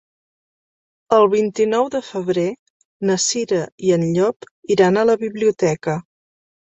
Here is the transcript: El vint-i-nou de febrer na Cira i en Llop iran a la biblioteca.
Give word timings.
El 1.17 1.25
vint-i-nou 1.33 1.91
de 1.95 2.01
febrer 2.07 2.47
na 3.09 3.17
Cira 3.27 3.59
i 3.91 3.95
en 3.99 4.07
Llop 4.17 4.49
iran 4.77 4.99
a 4.99 5.05
la 5.11 5.19
biblioteca. 5.27 5.99